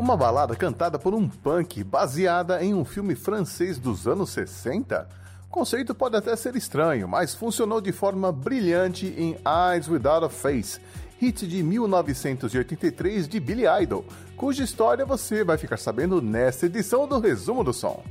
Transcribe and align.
Uma 0.00 0.16
balada 0.16 0.56
cantada 0.56 0.98
por 0.98 1.12
um 1.12 1.28
punk 1.28 1.84
baseada 1.84 2.64
em 2.64 2.72
um 2.72 2.86
filme 2.86 3.14
francês 3.14 3.78
dos 3.78 4.08
anos 4.08 4.30
60? 4.30 5.06
O 5.46 5.50
conceito 5.50 5.94
pode 5.94 6.16
até 6.16 6.34
ser 6.36 6.56
estranho, 6.56 7.06
mas 7.06 7.34
funcionou 7.34 7.82
de 7.82 7.92
forma 7.92 8.32
brilhante 8.32 9.08
em 9.08 9.36
Eyes 9.46 9.88
Without 9.88 10.24
a 10.24 10.30
Face, 10.30 10.80
hit 11.18 11.46
de 11.46 11.62
1983 11.62 13.28
de 13.28 13.38
Billy 13.38 13.64
Idol, 13.82 14.06
cuja 14.38 14.64
história 14.64 15.04
você 15.04 15.44
vai 15.44 15.58
ficar 15.58 15.76
sabendo 15.76 16.22
nesta 16.22 16.64
edição 16.64 17.06
do 17.06 17.20
Resumo 17.20 17.62
do 17.62 17.74
Som. 17.74 18.02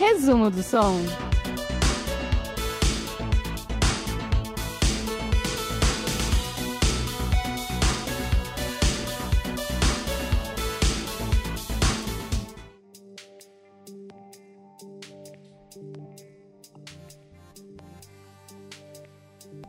Resumo 0.00 0.50
do 0.50 0.64
Som. 0.64 1.00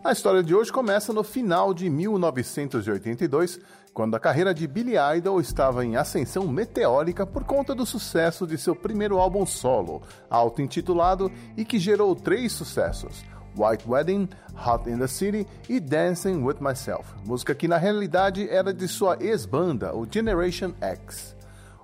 A 0.05 0.11
história 0.11 0.43
de 0.43 0.53
hoje 0.53 0.71
começa 0.71 1.11
no 1.11 1.23
final 1.23 1.73
de 1.73 1.89
1982, 1.89 3.59
quando 3.91 4.13
a 4.13 4.19
carreira 4.19 4.53
de 4.53 4.67
Billy 4.67 4.93
Idol 5.17 5.41
estava 5.41 5.83
em 5.83 5.95
ascensão 5.95 6.47
meteórica 6.47 7.25
por 7.25 7.43
conta 7.43 7.73
do 7.73 7.87
sucesso 7.87 8.45
de 8.45 8.55
seu 8.55 8.75
primeiro 8.75 9.17
álbum 9.17 9.47
solo, 9.47 10.03
auto-intitulado 10.29 11.31
e 11.57 11.65
que 11.65 11.79
gerou 11.79 12.15
três 12.15 12.51
sucessos: 12.51 13.25
White 13.57 13.89
Wedding, 13.89 14.29
Hot 14.63 14.87
in 14.87 14.99
the 14.99 15.07
City 15.07 15.47
e 15.67 15.79
Dancing 15.79 16.43
with 16.43 16.57
Myself, 16.61 17.11
música 17.25 17.55
que 17.55 17.67
na 17.67 17.77
realidade 17.77 18.47
era 18.47 18.71
de 18.71 18.87
sua 18.87 19.17
ex-banda, 19.19 19.95
o 19.95 20.05
Generation 20.07 20.71
X. 20.79 21.34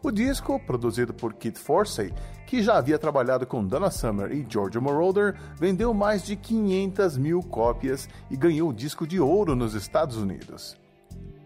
O 0.04 0.10
disco, 0.10 0.60
produzido 0.60 1.14
por 1.14 1.36
Kit 1.36 1.60
Forsey, 1.60 2.12
que 2.48 2.64
já 2.64 2.76
havia 2.76 2.98
trabalhado 2.98 3.46
com 3.46 3.64
Donna 3.64 3.92
Summer 3.92 4.32
e 4.32 4.44
George 4.50 4.80
Moroder, 4.80 5.36
vendeu 5.56 5.94
mais 5.94 6.26
de 6.26 6.36
500 6.36 7.18
mil 7.18 7.44
cópias 7.44 8.10
e 8.30 8.36
ganhou 8.36 8.70
o 8.70 8.74
disco 8.74 9.06
de 9.06 9.20
ouro 9.20 9.56
nos 9.56 9.76
Estados 9.76 10.18
Unidos. 10.18 10.76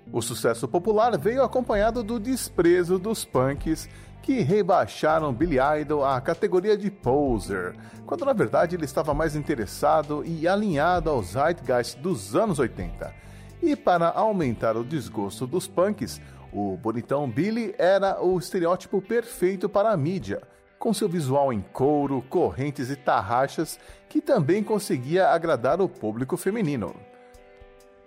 O 0.09 0.21
sucesso 0.21 0.69
popular 0.69 1.17
veio 1.17 1.43
acompanhado 1.43 2.01
do 2.01 2.17
desprezo 2.17 2.97
dos 2.97 3.25
punks 3.25 3.89
que 4.21 4.39
rebaixaram 4.39 5.33
Billy 5.33 5.57
Idol 5.81 6.05
à 6.05 6.21
categoria 6.21 6.77
de 6.77 6.89
poser, 6.89 7.75
quando 8.05 8.23
na 8.23 8.31
verdade 8.31 8.77
ele 8.77 8.85
estava 8.85 9.13
mais 9.13 9.35
interessado 9.35 10.23
e 10.25 10.47
alinhado 10.47 11.09
aos 11.09 11.33
zeitgeist 11.33 11.99
dos 11.99 12.37
anos 12.37 12.57
80. 12.57 13.13
E 13.61 13.75
para 13.75 14.09
aumentar 14.09 14.77
o 14.77 14.83
desgosto 14.83 15.45
dos 15.45 15.67
punks, 15.67 16.21
o 16.55 16.77
bonitão 16.77 17.29
Billy 17.29 17.75
era 17.77 18.23
o 18.23 18.39
estereótipo 18.39 19.01
perfeito 19.01 19.67
para 19.67 19.91
a 19.91 19.97
mídia, 19.97 20.41
com 20.79 20.93
seu 20.93 21.09
visual 21.09 21.51
em 21.51 21.59
couro, 21.59 22.23
correntes 22.29 22.89
e 22.89 22.95
tarraxas, 22.95 23.77
que 24.07 24.21
também 24.21 24.63
conseguia 24.63 25.27
agradar 25.27 25.81
o 25.81 25.89
público 25.89 26.37
feminino. 26.37 26.95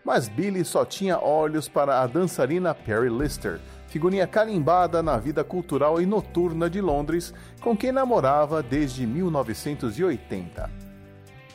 Mas 0.03 0.29
Billy 0.29 0.65
só 0.65 0.87
tinha 0.87 1.21
olhos 1.21 1.69
para 1.69 2.01
a 2.01 2.07
dançarina 2.07 2.75
Perry 2.75 3.11
Lister, 3.11 3.61
figurinha 3.89 4.27
carimbada 4.27 5.03
na 5.03 5.19
vida 5.19 5.45
cultural 5.45 6.01
e 6.01 6.07
noturna 6.07 6.71
de 6.71 6.81
Londres, 6.81 7.35
com 7.61 7.77
quem 7.77 7.93
namorava 7.93 8.63
desde 8.63 9.07
1980. 9.07 10.88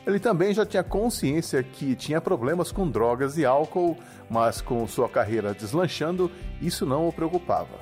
Ele 0.05 0.19
também 0.19 0.53
já 0.53 0.65
tinha 0.65 0.83
consciência 0.83 1.63
que 1.63 1.95
tinha 1.95 2.19
problemas 2.19 2.71
com 2.71 2.89
drogas 2.89 3.37
e 3.37 3.45
álcool, 3.45 3.97
mas 4.29 4.59
com 4.59 4.85
sua 4.87 5.07
carreira 5.07 5.53
deslanchando, 5.53 6.29
isso 6.61 6.85
não 6.85 7.07
o 7.07 7.13
preocupava. 7.13 7.79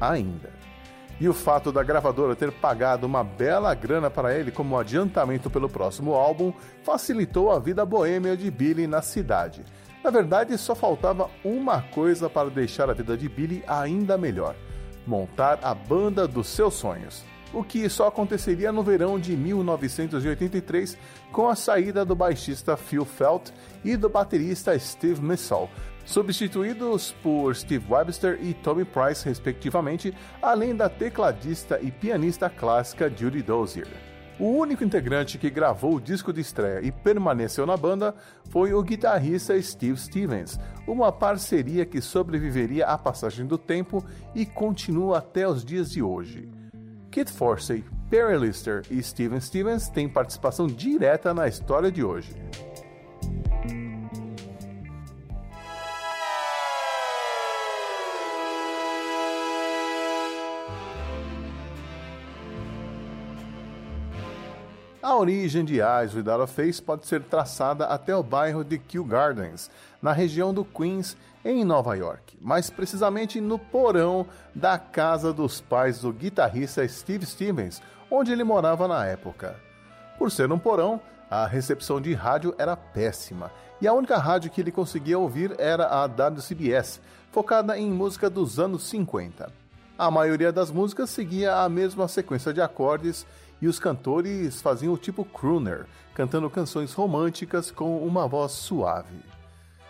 Ainda. 0.00 0.50
E 1.20 1.28
o 1.28 1.34
fato 1.34 1.70
da 1.70 1.82
gravadora 1.82 2.34
ter 2.34 2.50
pagado 2.50 3.06
uma 3.06 3.22
bela 3.22 3.72
grana 3.74 4.10
para 4.10 4.34
ele 4.34 4.50
como 4.50 4.78
adiantamento 4.78 5.50
pelo 5.50 5.68
próximo 5.68 6.14
álbum 6.14 6.52
facilitou 6.82 7.52
a 7.52 7.58
vida 7.58 7.84
boêmia 7.84 8.36
de 8.36 8.50
Billy 8.50 8.86
na 8.86 9.02
cidade. 9.02 9.62
Na 10.02 10.10
verdade, 10.10 10.56
só 10.56 10.74
faltava 10.74 11.28
uma 11.44 11.82
coisa 11.82 12.28
para 12.28 12.48
deixar 12.48 12.88
a 12.88 12.94
vida 12.94 13.18
de 13.18 13.28
Billy 13.28 13.62
ainda 13.68 14.16
melhor: 14.16 14.56
montar 15.06 15.58
a 15.62 15.74
banda 15.74 16.26
dos 16.26 16.48
seus 16.48 16.74
sonhos 16.74 17.22
o 17.52 17.64
que 17.64 17.88
só 17.88 18.08
aconteceria 18.08 18.72
no 18.72 18.82
verão 18.82 19.18
de 19.18 19.36
1983 19.36 20.96
com 21.32 21.48
a 21.48 21.54
saída 21.54 22.04
do 22.04 22.14
baixista 22.14 22.76
Phil 22.76 23.04
Felt 23.04 23.50
e 23.84 23.96
do 23.96 24.08
baterista 24.08 24.78
Steve 24.78 25.20
Missal, 25.20 25.70
substituídos 26.04 27.14
por 27.22 27.54
Steve 27.54 27.84
Webster 27.92 28.38
e 28.42 28.54
Tommy 28.54 28.84
Price, 28.84 29.24
respectivamente, 29.24 30.14
além 30.40 30.74
da 30.74 30.88
tecladista 30.88 31.78
e 31.80 31.90
pianista 31.90 32.48
clássica 32.48 33.10
Judy 33.10 33.42
Dozier. 33.42 33.88
O 34.38 34.56
único 34.56 34.82
integrante 34.82 35.36
que 35.36 35.50
gravou 35.50 35.96
o 35.96 36.00
disco 36.00 36.32
de 36.32 36.40
estreia 36.40 36.80
e 36.80 36.90
permaneceu 36.90 37.66
na 37.66 37.76
banda 37.76 38.14
foi 38.48 38.72
o 38.72 38.82
guitarrista 38.82 39.60
Steve 39.60 39.98
Stevens, 39.98 40.58
uma 40.86 41.12
parceria 41.12 41.84
que 41.84 42.00
sobreviveria 42.00 42.86
à 42.86 42.96
passagem 42.96 43.44
do 43.46 43.58
tempo 43.58 44.02
e 44.34 44.46
continua 44.46 45.18
até 45.18 45.46
os 45.46 45.62
dias 45.62 45.90
de 45.90 46.02
hoje. 46.02 46.59
Kit 47.10 47.32
Forsey, 47.32 47.84
Perry 48.08 48.38
Lister 48.38 48.82
e 48.88 49.02
Steven 49.02 49.40
Stevens 49.40 49.88
têm 49.88 50.08
participação 50.08 50.68
direta 50.68 51.34
na 51.34 51.48
história 51.48 51.90
de 51.90 52.04
hoje. 52.04 52.32
Origem 65.20 65.64
de 65.64 65.80
Eyes 65.80 66.14
Without 66.14 66.42
a 66.42 66.46
Face 66.46 66.82
pode 66.82 67.06
ser 67.06 67.22
traçada 67.22 67.86
até 67.86 68.14
o 68.16 68.22
bairro 68.22 68.64
de 68.64 68.78
Kew 68.78 69.04
Gardens, 69.04 69.70
na 70.02 70.12
região 70.12 70.52
do 70.52 70.64
Queens, 70.64 71.16
em 71.44 71.64
Nova 71.64 71.94
York, 71.94 72.36
mais 72.40 72.68
precisamente 72.68 73.40
no 73.40 73.58
porão 73.58 74.26
da 74.54 74.78
casa 74.78 75.32
dos 75.32 75.60
pais 75.60 76.00
do 76.00 76.12
guitarrista 76.12 76.86
Steve 76.88 77.24
Stevens, 77.24 77.80
onde 78.10 78.32
ele 78.32 78.44
morava 78.44 78.88
na 78.88 79.06
época. 79.06 79.56
Por 80.18 80.30
ser 80.30 80.50
um 80.50 80.58
porão, 80.58 81.00
a 81.30 81.46
recepção 81.46 82.00
de 82.00 82.12
rádio 82.12 82.54
era 82.58 82.76
péssima 82.76 83.52
e 83.80 83.86
a 83.86 83.92
única 83.92 84.18
rádio 84.18 84.50
que 84.50 84.60
ele 84.60 84.72
conseguia 84.72 85.18
ouvir 85.18 85.54
era 85.58 85.86
a 85.86 86.04
WCBS, 86.04 87.00
focada 87.30 87.78
em 87.78 87.90
música 87.90 88.28
dos 88.28 88.58
anos 88.58 88.82
50. 88.88 89.50
A 89.96 90.10
maioria 90.10 90.50
das 90.50 90.70
músicas 90.70 91.10
seguia 91.10 91.56
a 91.56 91.68
mesma 91.68 92.08
sequência 92.08 92.52
de 92.52 92.60
acordes 92.60 93.26
e 93.60 93.68
os 93.68 93.78
cantores 93.78 94.60
faziam 94.60 94.94
o 94.94 94.98
tipo 94.98 95.24
crooner, 95.24 95.86
cantando 96.14 96.50
canções 96.50 96.92
românticas 96.92 97.70
com 97.70 98.04
uma 98.04 98.26
voz 98.26 98.52
suave. 98.52 99.22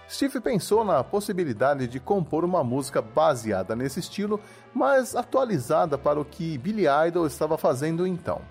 Steve 0.08 0.40
pensou 0.40 0.84
na 0.84 1.04
possibilidade 1.04 1.86
de 1.86 2.00
compor 2.00 2.44
uma 2.44 2.64
música 2.64 3.00
baseada 3.00 3.76
nesse 3.76 4.00
estilo, 4.00 4.40
mas 4.74 5.14
atualizada 5.14 5.96
para 5.96 6.18
o 6.18 6.24
que 6.24 6.58
Billy 6.58 6.86
Idol 7.06 7.26
estava 7.26 7.56
fazendo 7.56 8.04
então. 8.04 8.42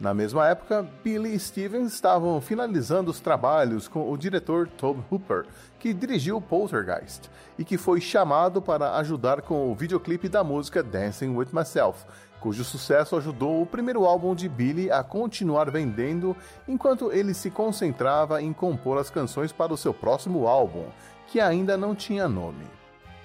Na 0.00 0.14
mesma 0.14 0.46
época, 0.46 0.86
Billy 1.02 1.34
e 1.34 1.38
Stevens 1.40 1.92
estavam 1.92 2.40
finalizando 2.40 3.10
os 3.10 3.18
trabalhos 3.18 3.88
com 3.88 4.10
o 4.10 4.16
diretor 4.16 4.68
Tom 4.78 5.02
Hooper, 5.10 5.44
que 5.78 5.92
dirigiu 5.92 6.40
Poltergeist, 6.40 7.28
e 7.58 7.64
que 7.64 7.76
foi 7.76 8.00
chamado 8.00 8.62
para 8.62 8.96
ajudar 8.98 9.42
com 9.42 9.72
o 9.72 9.74
videoclipe 9.74 10.28
da 10.28 10.44
música 10.44 10.84
Dancing 10.84 11.34
with 11.34 11.48
Myself, 11.52 12.06
cujo 12.40 12.64
sucesso 12.64 13.16
ajudou 13.16 13.62
o 13.62 13.66
primeiro 13.66 14.04
álbum 14.04 14.34
de 14.34 14.48
Billy 14.48 14.90
a 14.90 15.02
continuar 15.02 15.70
vendendo 15.70 16.36
enquanto 16.66 17.12
ele 17.12 17.34
se 17.34 17.50
concentrava 17.50 18.40
em 18.40 18.52
compor 18.52 18.98
as 18.98 19.10
canções 19.10 19.52
para 19.52 19.72
o 19.72 19.76
seu 19.76 19.92
próximo 19.92 20.46
álbum, 20.46 20.84
que 21.26 21.40
ainda 21.40 21.76
não 21.76 21.94
tinha 21.94 22.28
nome. 22.28 22.64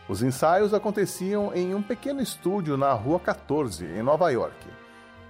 Os 0.07 0.21
ensaios 0.21 0.73
aconteciam 0.73 1.53
em 1.53 1.73
um 1.73 1.81
pequeno 1.81 2.21
estúdio 2.21 2.75
na 2.75 2.91
Rua 2.93 3.19
14, 3.19 3.85
em 3.85 4.03
Nova 4.03 4.29
York. 4.31 4.67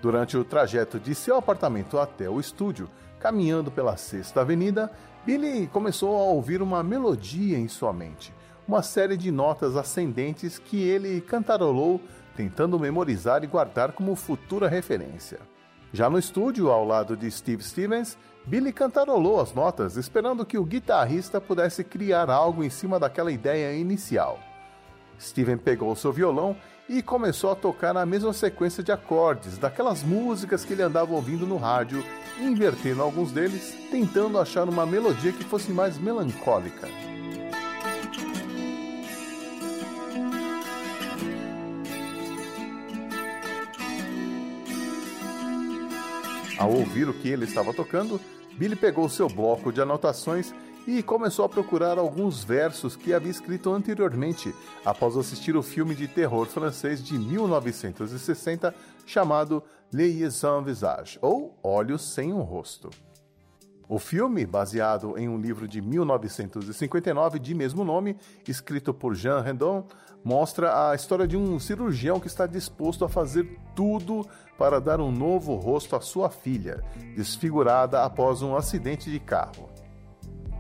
Durante 0.02 0.36
o 0.36 0.44
trajeto 0.44 1.00
de 1.00 1.14
seu 1.14 1.38
apartamento 1.38 2.00
até 2.00 2.30
o 2.30 2.40
estúdio, 2.40 2.90
caminhando 3.20 3.70
pela 3.70 3.96
Sexta 3.96 4.42
Avenida, 4.42 4.92
Billy 5.26 5.68
começou 5.68 6.18
a 6.18 6.24
ouvir 6.24 6.62
uma 6.62 6.84
melodia 6.84 7.58
em 7.58 7.68
sua 7.68 7.94
mente, 7.94 8.34
uma 8.68 8.82
série 8.82 9.18
de 9.18 9.32
notas 9.32 9.76
ascendentes 9.76 10.58
que 10.58 10.82
ele 10.82 11.22
cantarolou, 11.22 12.00
tentando 12.36 12.80
memorizar 12.80 13.44
e 13.44 13.48
guardar 13.48 13.92
como 13.92 14.16
futura 14.16 14.68
referência. 14.68 15.40
Já 15.92 16.10
no 16.10 16.18
estúdio, 16.18 16.72
ao 16.72 16.86
lado 16.86 17.16
de 17.16 17.30
Steve 17.30 17.64
Stevens, 17.64 18.18
Billy 18.46 18.74
cantarolou 18.74 19.40
as 19.40 19.54
notas, 19.54 19.96
esperando 19.96 20.46
que 20.46 20.58
o 20.58 20.66
guitarrista 20.66 21.40
pudesse 21.40 21.84
criar 21.84 22.30
algo 22.30 22.64
em 22.64 22.70
cima 22.70 23.00
daquela 23.00 23.32
ideia 23.32 23.76
inicial. 23.76 24.40
Steven 25.20 25.58
pegou 25.58 25.96
seu 25.96 26.12
violão 26.12 26.56
e 26.90 27.02
começou 27.02 27.52
a 27.52 27.56
tocar 27.56 27.94
na 27.94 28.06
mesma 28.06 28.34
sequência 28.34 28.84
de 28.84 28.92
acordes 28.92 29.58
daquelas 29.58 30.04
músicas 30.04 30.66
que 30.66 30.74
ele 30.74 30.82
andava 30.82 31.14
ouvindo 31.14 31.46
no 31.46 31.58
rádio, 31.58 32.04
invertendo 32.42 33.02
alguns 33.02 33.32
deles, 33.32 33.78
tentando 33.90 34.40
achar 34.40 34.68
uma 34.68 34.86
melodia 34.86 35.32
que 35.32 35.44
fosse 35.44 35.72
mais 35.72 35.98
melancólica. 35.98 36.88
Ao 46.58 46.72
ouvir 46.72 47.10
o 47.10 47.14
que 47.14 47.30
ele 47.30 47.46
estava 47.46 47.74
tocando, 47.74 48.20
Billy 48.58 48.76
pegou 48.76 49.10
seu 49.10 49.28
bloco 49.28 49.72
de 49.72 49.82
anotações 49.82 50.54
e 50.86 51.02
começou 51.02 51.46
a 51.46 51.50
procurar 51.50 51.98
alguns 51.98 52.44
versos 52.44 52.96
que 52.96 53.14
havia 53.14 53.32
escrito 53.32 53.72
anteriormente, 53.72 54.54
após 54.86 55.18
assistir 55.18 55.56
o 55.56 55.64
filme 55.64 55.96
de 55.96 56.08
terror 56.08 56.46
francês 56.46 57.04
de 57.04 57.18
1960 57.18 58.74
chamado 59.06 59.64
Les 59.92 60.34
sans 60.36 60.64
visage, 60.64 61.18
ou 61.22 61.58
Olhos 61.64 62.02
sem 62.14 62.34
um 62.34 62.42
rosto. 62.42 62.90
O 63.88 64.00
filme, 64.00 64.46
baseado 64.46 65.18
em 65.18 65.28
um 65.28 65.38
livro 65.38 65.68
de 65.68 65.82
1959 65.82 67.38
de 67.38 67.54
mesmo 67.54 67.84
nome, 67.84 68.18
escrito 68.48 68.94
por 68.94 69.14
Jean 69.14 69.42
Rendon, 69.42 69.86
mostra 70.24 70.90
a 70.90 70.96
história 70.96 71.28
de 71.28 71.36
um 71.36 71.60
cirurgião 71.60 72.20
que 72.20 72.28
está 72.28 72.48
disposto 72.48 73.04
a 73.04 73.10
fazer 73.10 73.60
tudo 73.76 74.26
para 74.58 74.80
dar 74.80 75.00
um 75.02 75.12
novo 75.12 75.56
rosto 75.56 75.96
à 75.96 76.02
sua 76.02 76.30
filha, 76.30 76.84
desfigurada 77.16 78.04
após 78.04 78.42
um 78.42 78.56
acidente 78.56 79.12
de 79.12 79.20
carro. 79.20 79.70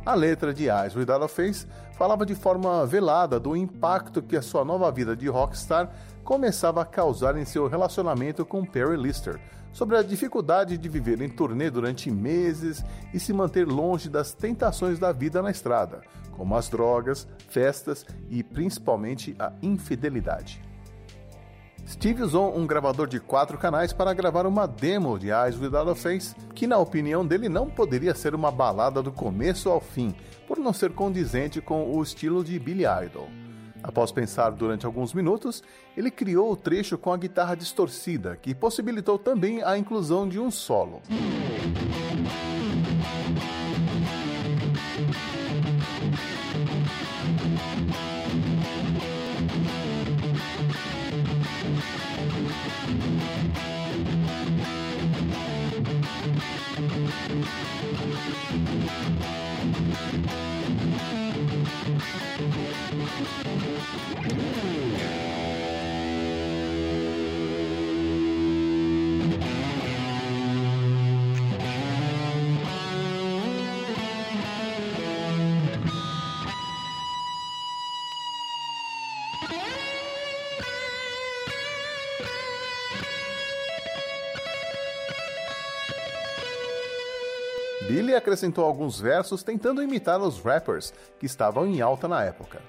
A 0.05 0.15
letra 0.15 0.53
de 0.53 0.67
Eyes 0.67 0.95
Without 0.95 1.23
a 1.23 1.27
Face 1.27 1.65
falava 1.97 2.25
de 2.25 2.35
forma 2.35 2.85
velada 2.85 3.39
do 3.39 3.55
impacto 3.55 4.21
que 4.21 4.35
a 4.35 4.41
sua 4.41 4.65
nova 4.65 4.91
vida 4.91 5.15
de 5.15 5.29
rockstar 5.29 5.89
começava 6.23 6.81
a 6.81 6.85
causar 6.85 7.37
em 7.37 7.45
seu 7.45 7.67
relacionamento 7.67 8.45
com 8.45 8.65
Perry 8.65 8.97
Lister, 8.97 9.39
sobre 9.71 9.97
a 9.97 10.03
dificuldade 10.03 10.77
de 10.77 10.87
viver 10.87 11.21
em 11.21 11.29
turnê 11.29 11.69
durante 11.69 12.11
meses 12.11 12.83
e 13.13 13.19
se 13.19 13.33
manter 13.33 13.67
longe 13.67 14.09
das 14.09 14.33
tentações 14.33 14.99
da 14.99 15.11
vida 15.11 15.41
na 15.41 15.49
estrada, 15.49 16.01
como 16.31 16.55
as 16.55 16.69
drogas, 16.69 17.27
festas 17.49 18.05
e 18.29 18.43
principalmente 18.43 19.35
a 19.39 19.51
infidelidade. 19.61 20.61
Steve 21.87 22.23
usou 22.23 22.57
um 22.57 22.65
gravador 22.65 23.07
de 23.07 23.19
quatro 23.19 23.57
canais 23.57 23.91
para 23.91 24.13
gravar 24.13 24.45
uma 24.45 24.65
demo 24.65 25.19
de 25.19 25.29
Eyes 25.29 25.59
Without 25.59 25.91
a 25.91 25.95
Face, 25.95 26.33
que 26.55 26.65
na 26.65 26.77
opinião 26.77 27.25
dele 27.25 27.49
não 27.49 27.69
poderia 27.69 28.15
ser 28.15 28.33
uma 28.33 28.49
balada 28.49 29.01
do 29.01 29.11
começo 29.11 29.69
ao 29.69 29.81
fim, 29.81 30.15
por 30.47 30.57
não 30.57 30.71
ser 30.71 30.91
condizente 30.93 31.59
com 31.61 31.93
o 31.93 32.01
estilo 32.01 32.43
de 32.43 32.57
Billy 32.57 32.85
Idol. 33.05 33.27
Após 33.83 34.13
pensar 34.13 34.51
durante 34.51 34.85
alguns 34.85 35.13
minutos, 35.13 35.61
ele 35.95 36.09
criou 36.09 36.53
o 36.53 36.55
trecho 36.55 36.97
com 36.97 37.11
a 37.11 37.17
guitarra 37.17 37.53
distorcida, 37.53 38.37
que 38.41 38.55
possibilitou 38.55 39.19
também 39.19 39.61
a 39.61 39.77
inclusão 39.77 40.27
de 40.27 40.39
um 40.39 40.49
solo. 40.49 41.01
Billy 88.03 88.15
acrescentou 88.15 88.65
alguns 88.65 88.99
versos 88.99 89.43
tentando 89.43 89.81
imitar 89.81 90.21
os 90.21 90.37
rappers 90.37 90.93
que 91.17 91.25
estavam 91.25 91.65
em 91.65 91.79
alta 91.79 92.05
na 92.05 92.21
época. 92.21 92.61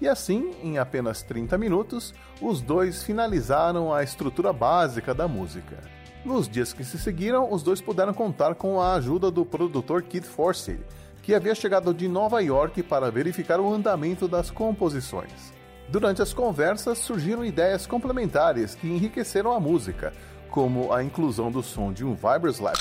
E 0.00 0.08
assim, 0.08 0.50
em 0.64 0.78
apenas 0.78 1.22
30 1.22 1.56
minutos, 1.56 2.12
os 2.40 2.60
dois 2.60 3.04
finalizaram 3.04 3.94
a 3.94 4.02
estrutura 4.02 4.52
básica 4.52 5.14
da 5.14 5.28
música. 5.28 5.78
Nos 6.24 6.48
dias 6.48 6.72
que 6.72 6.82
se 6.82 6.98
seguiram, 6.98 7.52
os 7.52 7.62
dois 7.62 7.80
puderam 7.80 8.12
contar 8.12 8.56
com 8.56 8.80
a 8.80 8.94
ajuda 8.94 9.30
do 9.30 9.46
produtor 9.46 10.02
Kid 10.02 10.26
Forsey, 10.26 10.80
que 11.22 11.34
havia 11.34 11.54
chegado 11.54 11.92
de 11.92 12.08
Nova 12.08 12.40
York 12.40 12.82
para 12.82 13.10
verificar 13.10 13.60
o 13.60 13.72
andamento 13.72 14.26
das 14.26 14.50
composições. 14.50 15.52
Durante 15.88 16.22
as 16.22 16.32
conversas 16.32 16.98
surgiram 16.98 17.44
ideias 17.44 17.86
complementares 17.86 18.74
que 18.74 18.86
enriqueceram 18.86 19.52
a 19.52 19.60
música, 19.60 20.12
como 20.48 20.92
a 20.92 21.02
inclusão 21.02 21.50
do 21.50 21.62
som 21.62 21.92
de 21.92 22.04
um 22.04 22.14
vibroslap, 22.14 22.78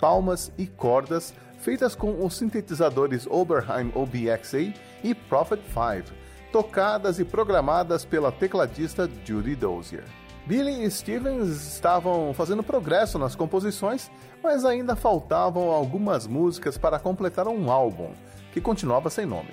palmas 0.00 0.52
e 0.58 0.66
cordas 0.66 1.34
feitas 1.58 1.94
com 1.94 2.24
os 2.24 2.34
sintetizadores 2.34 3.26
Oberheim 3.26 3.90
OBXA 3.94 4.74
e 5.02 5.14
Prophet 5.14 5.62
5, 5.62 6.14
tocadas 6.52 7.18
e 7.18 7.24
programadas 7.24 8.04
pela 8.04 8.30
tecladista 8.30 9.08
Judy 9.24 9.56
Dozier. 9.56 10.04
Billy 10.46 10.84
e 10.84 10.90
Stevens 10.90 11.48
estavam 11.74 12.34
fazendo 12.34 12.62
progresso 12.62 13.18
nas 13.18 13.34
composições, 13.34 14.10
mas 14.42 14.66
ainda 14.66 14.94
faltavam 14.94 15.70
algumas 15.70 16.26
músicas 16.26 16.76
para 16.76 16.98
completar 16.98 17.48
um 17.48 17.70
álbum, 17.70 18.10
que 18.52 18.60
continuava 18.60 19.08
sem 19.08 19.24
nome. 19.24 19.48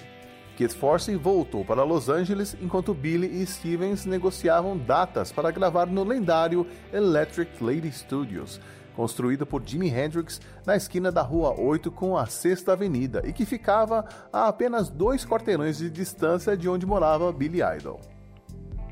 Kid 0.57 0.73
Force 0.73 1.15
voltou 1.15 1.63
para 1.63 1.85
Los 1.85 2.09
Angeles 2.09 2.57
enquanto 2.61 2.93
Billy 2.93 3.41
e 3.41 3.47
Stevens 3.47 4.05
negociavam 4.05 4.77
datas 4.77 5.31
para 5.31 5.49
gravar 5.49 5.88
no 5.88 6.03
lendário 6.03 6.67
Electric 6.91 7.63
Lady 7.63 7.89
Studios, 7.89 8.59
construído 8.93 9.45
por 9.45 9.63
Jimi 9.65 9.88
Hendrix 9.88 10.41
na 10.65 10.75
esquina 10.75 11.09
da 11.09 11.21
Rua 11.21 11.57
8 11.57 11.89
com 11.89 12.17
a 12.17 12.25
Sexta 12.25 12.73
Avenida 12.73 13.21
e 13.25 13.31
que 13.31 13.45
ficava 13.45 14.05
a 14.31 14.49
apenas 14.49 14.89
dois 14.89 15.25
quarteirões 15.25 15.77
de 15.77 15.89
distância 15.89 16.57
de 16.57 16.67
onde 16.67 16.85
morava 16.85 17.31
Billy 17.31 17.61
Idol. 17.77 18.01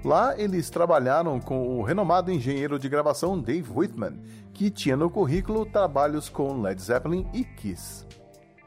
Lá 0.03 0.39
eles 0.39 0.69
trabalharam 0.69 1.39
com 1.41 1.77
o 1.77 1.83
renomado 1.83 2.31
engenheiro 2.31 2.79
de 2.79 2.87
gravação 2.87 3.37
Dave 3.37 3.69
Whitman, 3.69 4.17
que 4.53 4.69
tinha 4.69 4.95
no 4.95 5.09
currículo 5.09 5.65
trabalhos 5.65 6.29
com 6.29 6.61
Led 6.61 6.81
Zeppelin 6.81 7.27
e 7.33 7.43
Kiss. 7.43 8.07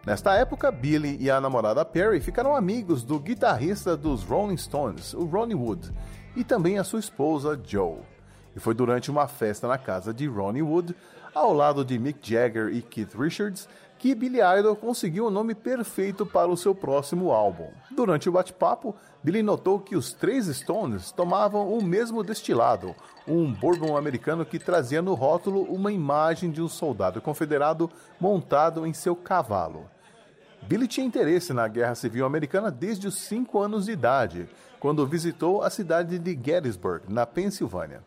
Nesta 0.05 0.35
época, 0.35 0.71
Billy 0.71 1.17
e 1.21 1.31
a 1.31 1.41
namorada 1.41 1.85
Perry 1.85 2.21
ficaram 2.21 2.55
amigos 2.55 3.03
do 3.03 3.19
guitarrista 3.19 3.97
dos 3.97 4.25
Rolling 4.25 4.57
Stones, 4.57 5.15
o 5.15 5.25
Ronnie 5.25 5.55
Wood, 5.55 5.91
e 6.37 6.45
também 6.45 6.79
a 6.79 6.85
sua 6.85 7.01
esposa 7.01 7.59
Joe. 7.65 8.01
E 8.55 8.61
foi 8.61 8.75
durante 8.75 9.11
uma 9.11 9.27
festa 9.27 9.67
na 9.67 9.79
casa 9.79 10.13
de 10.13 10.27
Ronnie 10.27 10.63
Wood, 10.63 10.95
ao 11.35 11.55
lado 11.55 11.83
de 11.83 11.99
Mick 11.99 12.19
Jagger 12.29 12.69
e 12.75 12.83
Keith 12.83 13.15
Richards, 13.15 13.67
que 14.03 14.17
Billy 14.17 14.41
Idol 14.59 14.75
conseguiu 14.75 15.27
o 15.27 15.31
nome 15.31 15.55
perfeito 15.55 16.27
para 16.27 16.51
o 16.51 16.57
seu 16.57 16.75
próximo 16.75 17.31
álbum. 17.31 17.69
Durante 17.89 18.29
o 18.29 18.33
bate-papo, 18.33 18.97
Billy 19.23 19.45
notou 19.45 19.79
que 19.79 19.95
os 19.95 20.13
três 20.13 20.47
Stones 20.47 21.13
tomavam 21.13 21.73
o 21.73 21.81
mesmo 21.81 22.25
destilado, 22.25 22.97
um 23.29 23.53
bourbon 23.53 23.97
americano 23.97 24.45
que 24.45 24.59
trazia 24.59 25.01
no 25.01 25.15
rótulo 25.15 25.63
uma 25.73 25.93
imagem 25.93 26.51
de 26.51 26.61
um 26.61 26.67
soldado 26.67 27.21
confederado 27.21 27.89
montado 28.19 28.85
em 28.85 28.93
seu 28.93 29.15
cavalo. 29.15 29.89
Billy 30.63 30.89
tinha 30.89 31.07
interesse 31.07 31.53
na 31.53 31.69
Guerra 31.69 31.95
Civil 31.95 32.27
Americana 32.27 32.73
desde 32.73 33.07
os 33.07 33.15
5 33.15 33.57
anos 33.61 33.87
de 33.87 33.93
idade, 33.93 34.49
quando 34.81 35.07
visitou 35.07 35.63
a 35.63 35.71
cidade 35.71 36.19
de 36.19 36.33
Gettysburg, 36.33 37.05
na 37.09 37.25
Pensilvânia. 37.25 38.03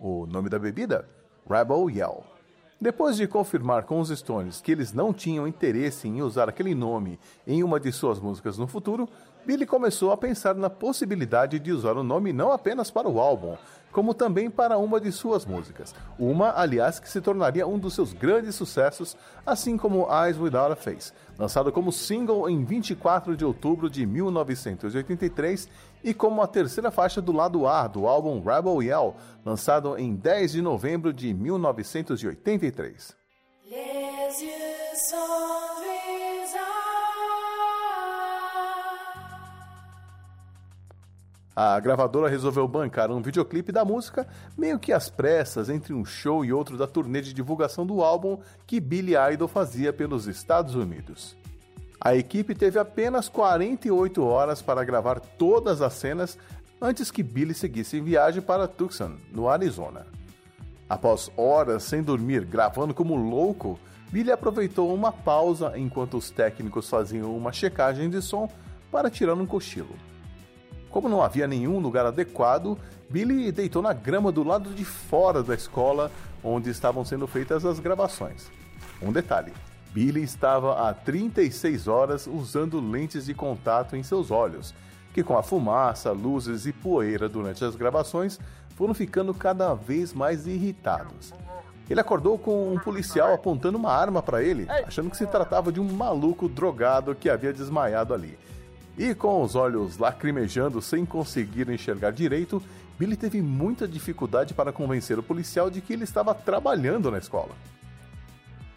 O 0.00 0.24
nome 0.24 0.48
da 0.48 0.58
bebida? 0.58 1.06
Rebel 1.46 1.90
Yell. 1.90 2.35
Depois 2.78 3.16
de 3.16 3.26
confirmar 3.26 3.84
com 3.84 4.00
os 4.00 4.10
Stones 4.10 4.60
que 4.60 4.70
eles 4.70 4.92
não 4.92 5.10
tinham 5.10 5.48
interesse 5.48 6.06
em 6.06 6.20
usar 6.20 6.46
aquele 6.46 6.74
nome 6.74 7.18
em 7.46 7.62
uma 7.62 7.80
de 7.80 7.90
suas 7.90 8.20
músicas 8.20 8.58
no 8.58 8.66
futuro, 8.66 9.08
Billy 9.46 9.64
começou 9.64 10.12
a 10.12 10.16
pensar 10.16 10.54
na 10.54 10.68
possibilidade 10.68 11.58
de 11.58 11.72
usar 11.72 11.96
o 11.96 12.02
nome 12.02 12.34
não 12.34 12.52
apenas 12.52 12.90
para 12.90 13.08
o 13.08 13.18
álbum, 13.18 13.56
como 13.92 14.12
também 14.12 14.50
para 14.50 14.78
uma 14.78 15.00
de 15.00 15.10
suas 15.10 15.46
músicas. 15.46 15.94
Uma, 16.18 16.52
aliás, 16.54 16.98
que 16.98 17.08
se 17.08 17.20
tornaria 17.20 17.66
um 17.66 17.78
dos 17.78 17.94
seus 17.94 18.12
grandes 18.12 18.54
sucessos, 18.54 19.16
assim 19.44 19.76
como 19.76 20.06
Eyes 20.10 20.38
Without 20.38 20.72
a 20.72 20.76
Face, 20.76 21.12
lançado 21.38 21.72
como 21.72 21.90
single 21.90 22.48
em 22.48 22.64
24 22.64 23.36
de 23.36 23.44
outubro 23.44 23.88
de 23.88 24.04
1983 24.04 25.68
e 26.04 26.12
como 26.12 26.42
a 26.42 26.46
terceira 26.46 26.90
faixa 26.90 27.20
do 27.22 27.32
lado 27.32 27.66
A 27.66 27.86
do 27.88 28.06
álbum 28.06 28.40
Rebel 28.40 28.82
Yell, 28.82 29.16
lançado 29.44 29.96
em 29.98 30.14
10 30.14 30.52
de 30.52 30.62
novembro 30.62 31.12
de 31.12 31.32
1983. 31.32 33.16
A 41.56 41.80
gravadora 41.80 42.28
resolveu 42.28 42.68
bancar 42.68 43.10
um 43.10 43.22
videoclipe 43.22 43.72
da 43.72 43.82
música, 43.82 44.28
meio 44.58 44.78
que 44.78 44.92
às 44.92 45.08
pressas, 45.08 45.70
entre 45.70 45.94
um 45.94 46.04
show 46.04 46.44
e 46.44 46.52
outro 46.52 46.76
da 46.76 46.86
turnê 46.86 47.22
de 47.22 47.32
divulgação 47.32 47.86
do 47.86 48.02
álbum 48.02 48.38
que 48.66 48.78
Billy 48.78 49.14
Idol 49.32 49.48
fazia 49.48 49.90
pelos 49.90 50.26
Estados 50.26 50.74
Unidos. 50.74 51.34
A 51.98 52.14
equipe 52.14 52.54
teve 52.54 52.78
apenas 52.78 53.30
48 53.30 54.22
horas 54.22 54.60
para 54.60 54.84
gravar 54.84 55.18
todas 55.18 55.80
as 55.80 55.94
cenas 55.94 56.38
antes 56.78 57.10
que 57.10 57.22
Billy 57.22 57.54
seguisse 57.54 57.96
em 57.96 58.04
viagem 58.04 58.42
para 58.42 58.68
Tucson, 58.68 59.12
no 59.32 59.48
Arizona. 59.48 60.06
Após 60.86 61.32
horas 61.38 61.84
sem 61.84 62.02
dormir, 62.02 62.44
gravando 62.44 62.92
como 62.92 63.16
louco, 63.16 63.80
Billy 64.10 64.30
aproveitou 64.30 64.94
uma 64.94 65.10
pausa 65.10 65.72
enquanto 65.78 66.18
os 66.18 66.30
técnicos 66.30 66.90
faziam 66.90 67.34
uma 67.34 67.50
checagem 67.50 68.10
de 68.10 68.20
som 68.20 68.46
para 68.92 69.08
tirar 69.08 69.34
um 69.34 69.46
cochilo. 69.46 69.96
Como 70.96 71.10
não 71.10 71.22
havia 71.22 71.46
nenhum 71.46 71.78
lugar 71.78 72.06
adequado, 72.06 72.78
Billy 73.10 73.52
deitou 73.52 73.82
na 73.82 73.92
grama 73.92 74.32
do 74.32 74.42
lado 74.42 74.70
de 74.70 74.82
fora 74.82 75.42
da 75.42 75.54
escola 75.54 76.10
onde 76.42 76.70
estavam 76.70 77.04
sendo 77.04 77.26
feitas 77.26 77.66
as 77.66 77.78
gravações. 77.78 78.50
Um 79.02 79.12
detalhe: 79.12 79.52
Billy 79.92 80.22
estava 80.22 80.88
há 80.88 80.94
36 80.94 81.86
horas 81.86 82.26
usando 82.26 82.80
lentes 82.80 83.26
de 83.26 83.34
contato 83.34 83.94
em 83.94 84.02
seus 84.02 84.30
olhos, 84.30 84.74
que 85.12 85.22
com 85.22 85.36
a 85.36 85.42
fumaça, 85.42 86.12
luzes 86.12 86.64
e 86.64 86.72
poeira 86.72 87.28
durante 87.28 87.62
as 87.62 87.76
gravações 87.76 88.40
foram 88.74 88.94
ficando 88.94 89.34
cada 89.34 89.74
vez 89.74 90.14
mais 90.14 90.46
irritados. 90.46 91.34
Ele 91.90 92.00
acordou 92.00 92.38
com 92.38 92.72
um 92.72 92.78
policial 92.78 93.34
apontando 93.34 93.76
uma 93.76 93.92
arma 93.92 94.22
para 94.22 94.42
ele, 94.42 94.66
achando 94.86 95.10
que 95.10 95.16
se 95.18 95.26
tratava 95.26 95.70
de 95.70 95.78
um 95.78 95.92
maluco 95.92 96.48
drogado 96.48 97.14
que 97.14 97.28
havia 97.28 97.52
desmaiado 97.52 98.14
ali. 98.14 98.38
E 98.98 99.14
com 99.14 99.42
os 99.42 99.54
olhos 99.54 99.98
lacrimejando 99.98 100.80
sem 100.80 101.04
conseguir 101.04 101.68
enxergar 101.68 102.12
direito, 102.12 102.62
Billy 102.98 103.16
teve 103.16 103.42
muita 103.42 103.86
dificuldade 103.86 104.54
para 104.54 104.72
convencer 104.72 105.18
o 105.18 105.22
policial 105.22 105.68
de 105.68 105.82
que 105.82 105.92
ele 105.92 106.04
estava 106.04 106.34
trabalhando 106.34 107.10
na 107.10 107.18
escola. 107.18 107.50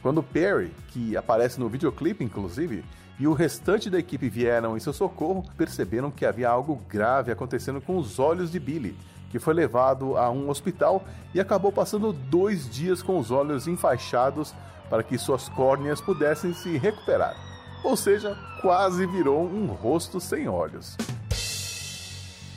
Quando 0.01 0.21
Perry, 0.21 0.71
que 0.89 1.15
aparece 1.15 1.59
no 1.59 1.69
videoclipe 1.69 2.23
inclusive, 2.23 2.83
e 3.17 3.27
o 3.27 3.33
restante 3.33 3.89
da 3.89 3.99
equipe 3.99 4.29
vieram 4.29 4.75
em 4.75 4.79
seu 4.79 4.93
socorro, 4.93 5.45
perceberam 5.57 6.09
que 6.09 6.25
havia 6.25 6.49
algo 6.49 6.81
grave 6.87 7.31
acontecendo 7.31 7.81
com 7.81 7.97
os 7.97 8.17
olhos 8.17 8.51
de 8.51 8.59
Billy, 8.59 8.95
que 9.29 9.39
foi 9.39 9.53
levado 9.53 10.17
a 10.17 10.29
um 10.29 10.49
hospital 10.49 11.03
e 11.33 11.39
acabou 11.39 11.71
passando 11.71 12.11
dois 12.13 12.69
dias 12.69 13.01
com 13.01 13.19
os 13.19 13.29
olhos 13.29 13.67
enfaixados 13.67 14.53
para 14.89 15.03
que 15.03 15.17
suas 15.17 15.47
córneas 15.49 16.01
pudessem 16.01 16.53
se 16.53 16.77
recuperar. 16.77 17.35
Ou 17.83 17.95
seja, 17.95 18.37
quase 18.61 19.05
virou 19.05 19.45
um 19.45 19.67
rosto 19.67 20.19
sem 20.19 20.47
olhos. 20.47 20.97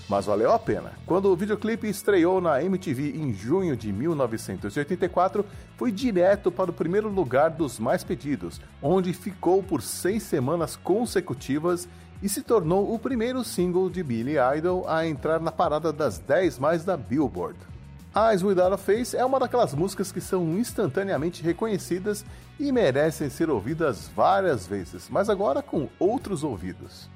Mas 0.08 0.26
valeu 0.26 0.52
a 0.52 0.58
pena. 0.58 0.92
Quando 1.06 1.30
o 1.30 1.36
videoclipe 1.36 1.88
estreou 1.88 2.40
na 2.40 2.62
MTV 2.62 3.16
em 3.16 3.32
junho 3.32 3.74
de 3.74 3.90
1984, 3.92 5.44
foi 5.76 5.90
direto 5.90 6.50
para 6.50 6.70
o 6.70 6.74
primeiro 6.74 7.08
lugar 7.08 7.50
dos 7.50 7.78
mais 7.78 8.04
pedidos, 8.04 8.60
onde 8.82 9.14
ficou 9.14 9.62
por 9.62 9.80
seis 9.80 10.22
semanas 10.22 10.76
consecutivas 10.76 11.88
e 12.22 12.28
se 12.28 12.42
tornou 12.42 12.92
o 12.94 12.98
primeiro 12.98 13.42
single 13.42 13.88
de 13.88 14.02
Billy 14.02 14.34
Idol 14.58 14.86
a 14.86 15.06
entrar 15.06 15.40
na 15.40 15.50
parada 15.50 15.92
das 15.92 16.18
10 16.18 16.58
mais 16.58 16.84
da 16.84 16.96
Billboard. 16.96 17.71
Eyes 18.14 18.42
Without 18.42 18.74
a 18.74 18.76
Face 18.76 19.16
é 19.16 19.24
uma 19.24 19.40
daquelas 19.40 19.74
músicas 19.74 20.12
que 20.12 20.20
são 20.20 20.58
instantaneamente 20.58 21.42
reconhecidas 21.42 22.26
e 22.60 22.70
merecem 22.70 23.30
ser 23.30 23.48
ouvidas 23.48 24.10
várias 24.14 24.66
vezes, 24.66 25.08
mas 25.08 25.30
agora 25.30 25.62
com 25.62 25.88
outros 25.98 26.44
ouvidos. 26.44 27.08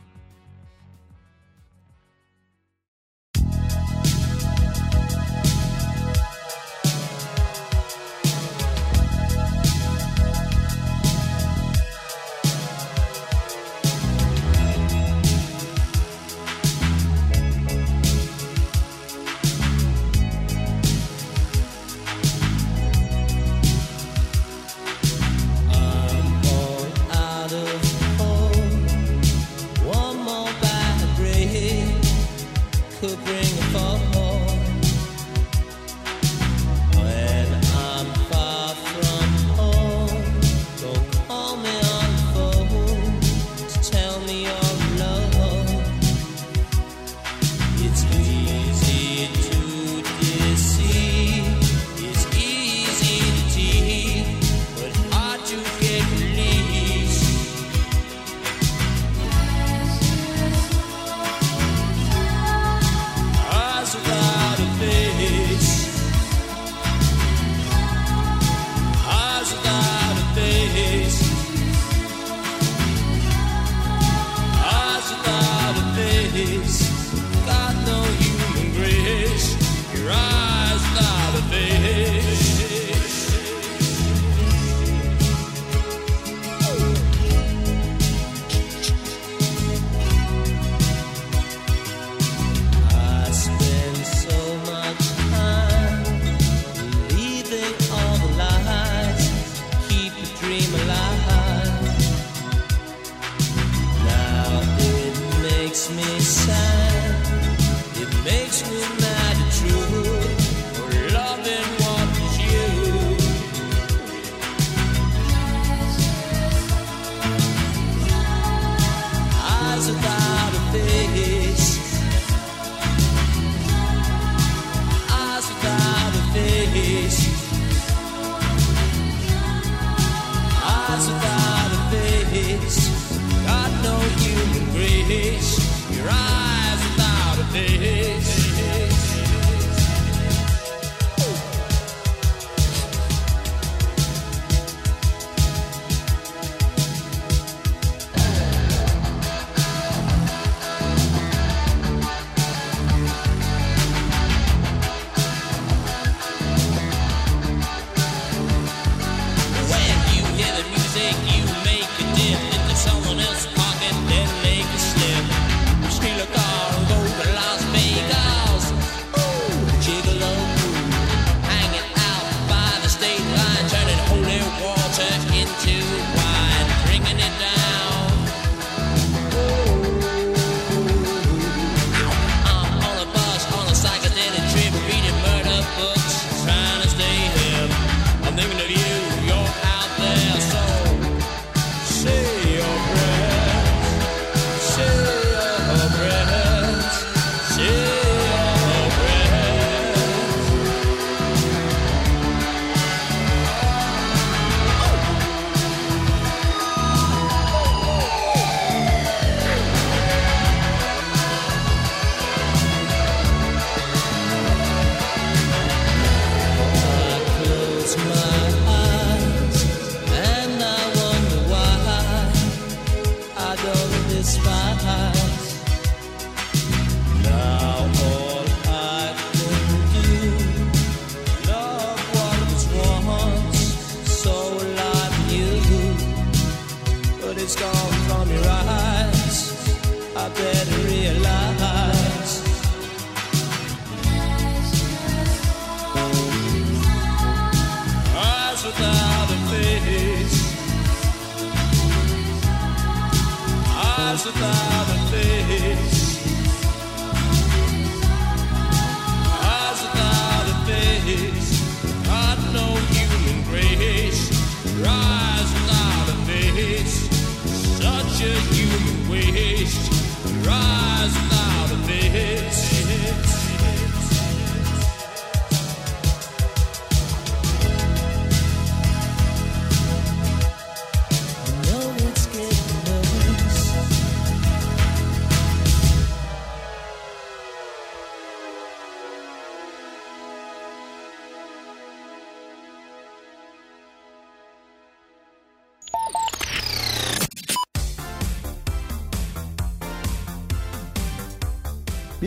survive. 254.26 254.75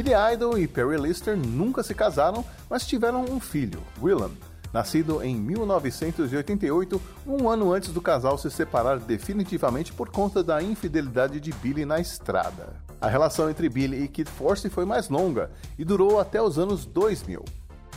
Billy 0.09 0.33
Idol 0.33 0.57
e 0.57 0.67
Perry 0.67 0.97
Lister 0.97 1.37
nunca 1.37 1.83
se 1.83 1.93
casaram, 1.93 2.43
mas 2.67 2.87
tiveram 2.87 3.25
um 3.25 3.39
filho, 3.39 3.79
Willem, 4.01 4.35
nascido 4.73 5.21
em 5.21 5.35
1988, 5.35 6.99
um 7.27 7.47
ano 7.47 7.71
antes 7.71 7.91
do 7.91 8.01
casal 8.01 8.35
se 8.35 8.49
separar 8.49 8.97
definitivamente 8.97 9.93
por 9.93 10.09
conta 10.09 10.43
da 10.43 10.63
infidelidade 10.63 11.39
de 11.39 11.51
Billy 11.51 11.85
na 11.85 11.99
estrada. 11.99 12.75
A 12.99 13.07
relação 13.07 13.51
entre 13.51 13.69
Billy 13.69 14.03
e 14.03 14.07
Kid 14.07 14.27
Force 14.31 14.67
foi 14.67 14.83
mais 14.83 15.09
longa 15.09 15.51
e 15.77 15.85
durou 15.85 16.19
até 16.19 16.41
os 16.41 16.57
anos 16.57 16.87
2000. 16.87 17.45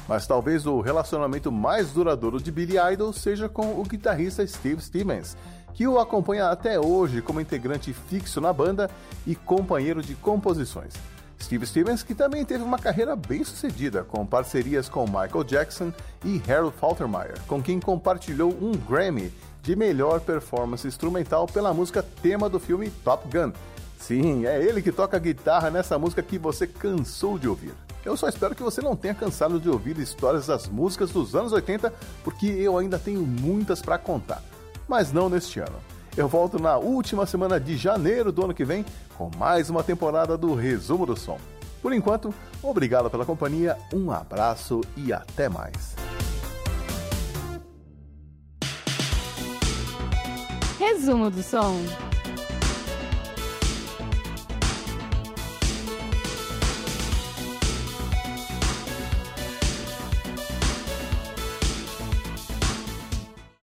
Mas 0.07 0.27
talvez 0.27 0.67
o 0.67 0.83
relacionamento 0.83 1.51
mais 1.51 1.93
duradouro 1.93 2.43
de 2.43 2.53
Billy 2.53 2.75
Idol 2.93 3.15
seja 3.15 3.49
com 3.49 3.81
o 3.81 3.85
guitarrista 3.85 4.47
Steve 4.47 4.83
Stevens, 4.83 5.35
que 5.73 5.89
o 5.89 5.99
acompanha 5.99 6.51
até 6.51 6.79
hoje 6.79 7.23
como 7.23 7.41
integrante 7.41 7.95
fixo 7.95 8.39
na 8.39 8.53
banda 8.53 8.91
e 9.27 9.35
companheiro 9.35 10.03
de 10.03 10.15
composições. 10.15 10.93
Steve 11.43 11.67
Stevens, 11.67 12.03
que 12.03 12.15
também 12.15 12.45
teve 12.45 12.63
uma 12.63 12.79
carreira 12.79 13.17
bem 13.17 13.43
sucedida, 13.43 14.05
com 14.05 14.25
parcerias 14.25 14.89
com 14.89 15.05
Michael 15.05 15.45
Jackson 15.45 15.93
e 16.25 16.41
Harold 16.49 16.77
Faltermeyer, 16.77 17.39
com 17.47 17.61
quem 17.61 17.81
compartilhou 17.81 18.51
um 18.51 18.73
Grammy 18.73 19.33
de 19.63 19.75
melhor 19.75 20.21
performance 20.21 20.87
instrumental 20.87 21.47
pela 21.47 21.75
música 21.75 22.03
tema 22.03 22.49
do 22.49 22.61
filme 22.61 22.91
Top 23.05 23.27
Gun. 23.29 23.53
Sim, 23.99 24.47
é 24.47 24.63
ele 24.63 24.83
que 24.83 24.91
toca 24.91 25.19
guitarra 25.19 25.71
nessa 25.71 25.99
música 25.99 26.23
que 26.23 26.39
você 26.39 26.67
cansou 26.67 27.39
de 27.39 27.49
ouvir. 27.49 27.73
Eu 28.05 28.17
só 28.17 28.29
espero 28.29 28.55
que 28.55 28.63
você 28.63 28.81
não 28.81 28.97
tenha 28.97 29.15
cansado 29.15 29.61
de 29.61 29.69
ouvir 29.69 29.97
histórias 29.99 30.47
das 30.47 30.69
músicas 30.69 31.11
dos 31.11 31.37
anos 31.37 31.53
80, 31.53 31.93
porque 32.25 32.47
eu 32.47 32.77
ainda 32.77 32.99
tenho 32.99 33.21
muitas 33.23 33.81
para 33.81 33.99
contar. 33.99 34.43
Mas 34.89 35.13
não 35.13 35.29
neste 35.29 35.61
ano. 35.61 35.77
Eu 36.15 36.29
volto 36.29 36.59
na 36.59 36.77
última 36.77 37.25
semana 37.25 37.59
de 37.59 37.75
janeiro 37.75 38.31
do 38.31 38.45
ano 38.45 38.53
que 38.53 38.67
vem 38.67 38.85
com 39.17 39.31
mais 39.39 39.71
uma 39.71 39.83
temporada 39.83 40.37
do 40.37 40.55
Resumo 40.55 41.07
do 41.07 41.17
Som. 41.17 41.39
Por 41.81 41.93
enquanto, 41.93 42.35
obrigado 42.63 43.11
pela 43.11 43.25
companhia, 43.25 43.79
um 43.93 44.11
abraço 44.11 44.83
e 44.95 45.11
até 45.11 45.49
mais. 45.49 45.97
Resumo 50.79 51.31
do 51.31 51.43
Som. 51.43 52.12